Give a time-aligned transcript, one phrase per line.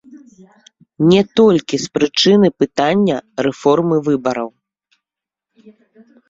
[1.11, 3.17] Не толькі з прычыны пытання
[3.47, 4.49] рэформы выбараў.